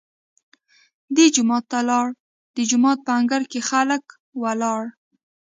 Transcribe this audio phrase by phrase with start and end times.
[1.15, 2.07] دی جومات ته لاړ،
[2.55, 4.03] د جومات په انګړ کې خلک
[4.41, 4.83] ولاړ.